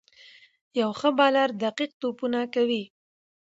یو 0.79 0.89
ښه 0.99 1.09
بالر 1.17 1.49
دقیق 1.63 1.91
توپونه 2.01 2.39
کوي. 2.53 2.83